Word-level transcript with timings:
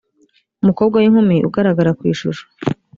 umukobwa 0.61 0.95
w 1.01 1.05
inkumi 1.09 1.37
ugaragara 1.47 1.91
ku 1.97 2.03
ishusho 2.13 2.45